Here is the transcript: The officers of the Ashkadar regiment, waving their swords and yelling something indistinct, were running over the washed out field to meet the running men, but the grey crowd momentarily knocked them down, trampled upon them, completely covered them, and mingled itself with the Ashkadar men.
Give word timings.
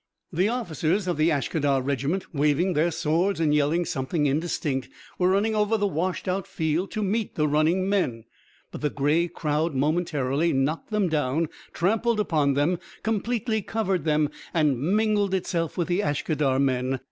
The 0.33 0.49
officers 0.49 1.07
of 1.07 1.17
the 1.17 1.29
Ashkadar 1.29 1.79
regiment, 1.83 2.33
waving 2.33 2.73
their 2.73 2.89
swords 2.89 3.39
and 3.39 3.53
yelling 3.53 3.85
something 3.85 4.25
indistinct, 4.25 4.89
were 5.19 5.29
running 5.29 5.53
over 5.53 5.77
the 5.77 5.85
washed 5.85 6.27
out 6.27 6.47
field 6.47 6.89
to 6.93 7.03
meet 7.03 7.35
the 7.35 7.47
running 7.47 7.87
men, 7.87 8.23
but 8.71 8.81
the 8.81 8.89
grey 8.89 9.27
crowd 9.27 9.75
momentarily 9.75 10.53
knocked 10.53 10.89
them 10.89 11.07
down, 11.07 11.49
trampled 11.71 12.19
upon 12.19 12.55
them, 12.55 12.79
completely 13.03 13.61
covered 13.61 14.03
them, 14.03 14.31
and 14.55 14.79
mingled 14.81 15.35
itself 15.35 15.77
with 15.77 15.87
the 15.87 15.99
Ashkadar 16.01 16.57
men. 16.59 16.99